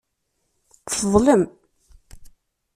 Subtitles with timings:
[0.95, 1.43] Teḍlem.